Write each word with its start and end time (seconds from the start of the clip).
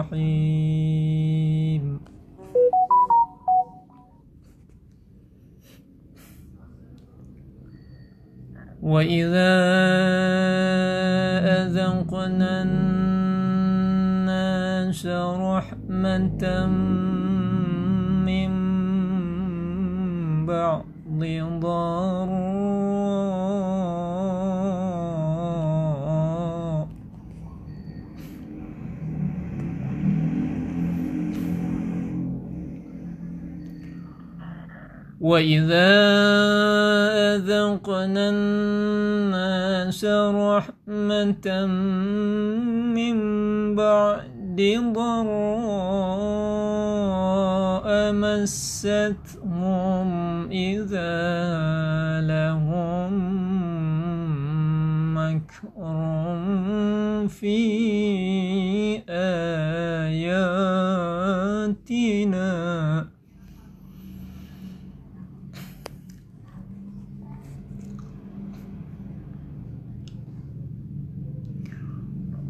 الرحيم. 0.00 0.64
وإذا 8.80 9.52
أذقنا 11.68 12.95
رحمة 15.08 16.66
من 18.26 18.50
بعض 20.46 20.86
ضراء. 21.60 22.46
وإذا 35.20 35.96
أذقنا 37.34 38.30
الناس 38.30 40.04
رحمة 40.04 41.66
من 42.94 43.16
بعد 44.56 44.92
ضراء 44.96 46.16
مستهم 48.12 50.10
إذا 50.50 51.16
لهم 52.24 53.12
مكر 55.14 55.68
في 57.28 57.56
آياتنا. 59.08 60.46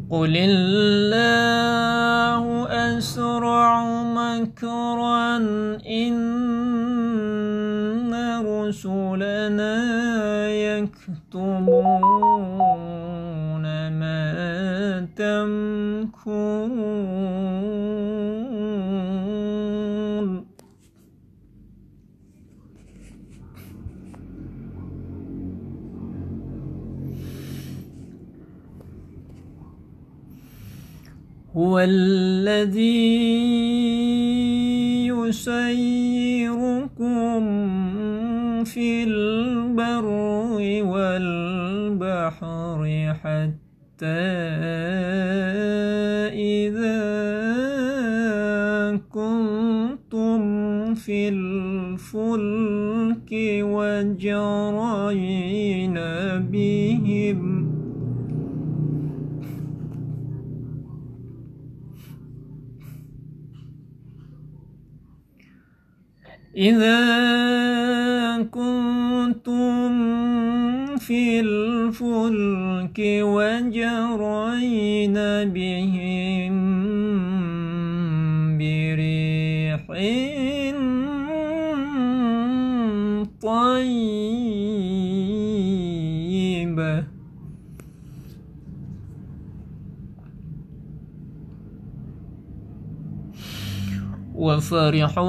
قل 0.09 0.37
الله 0.37 1.86
أسرع 2.97 4.03
مكرا 4.03 5.37
إن 5.85 6.17
رسلنا 8.45 9.75
يكتبون 10.49 11.67
ما 13.99 15.07
تمكرون. 15.15 17.16
هو 31.57 31.79
الذي 31.79 33.07
يسيركم 35.07 36.93
في 38.63 39.03
البر 39.03 40.05
والبحر 40.85 42.79
حتى 43.23 44.05
إذا 46.37 46.97
كنتم 49.09 50.39
في 50.95 51.29
الفلك 51.29 53.31
وجرين 53.61 54.77
بهم 56.51 56.76
إذا 66.57 68.47
كنتم 68.51 69.91
في 70.97 71.39
الفلك 71.39 72.99
وجرين 73.21 74.33
بهم 75.53 76.57
بريح 78.57 79.81
وفرحوا 94.37 95.25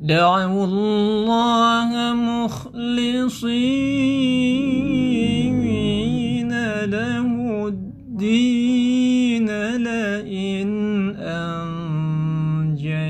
دعوا 0.00 0.64
الله 0.64 2.14
مخلصين 2.14 3.60
له 6.84 7.68
الدين 7.68 9.48
لئن 9.76 10.70
أنجيتنا. 11.20 13.00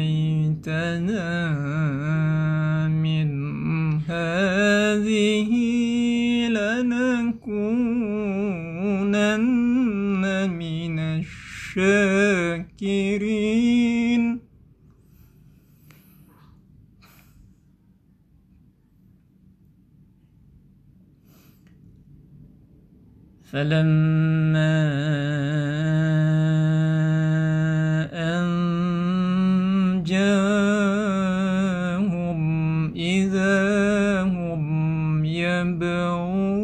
فلما 23.51 24.75
أنجاهم 28.31 29.91
إذا 32.95 34.25
يبغون. 35.25 36.61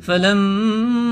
فلما 0.00 1.05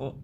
الحق 0.00 0.14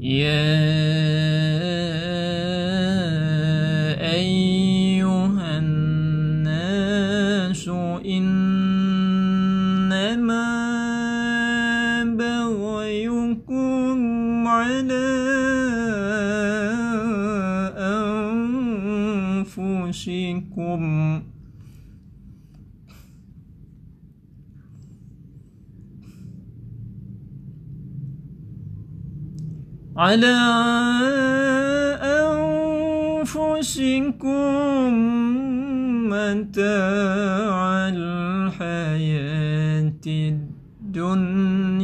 يا 0.00 0.48
أيها 4.14 5.58
الناس 5.58 6.88
إنما 8.06 8.48
بغيكم 12.18 13.98
على 14.48 15.08
أنفسكم. 19.88 20.97
على 29.98 30.38
أنفسكم 33.18 34.28
متاع 36.06 37.88
الحياة 37.88 38.78
الدنيا. 40.86 41.78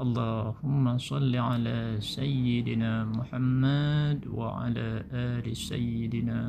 اللهم 0.00 0.98
صل 0.98 1.36
على 1.36 1.96
سيدنا 2.00 3.04
محمد 3.04 4.26
وعلى 4.26 5.04
آل 5.12 5.56
سيدنا 5.56 6.40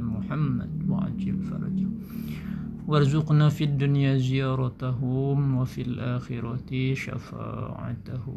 محمد. 0.00 0.90
وعجل 0.90 1.42
فرجه. 1.42 1.88
وارزقنا 2.88 3.48
في 3.48 3.64
الدنيا 3.64 4.16
زيارتهم 4.18 5.56
وفي 5.56 5.82
الآخرة 5.82 6.94
شفاعتهم 6.94 8.36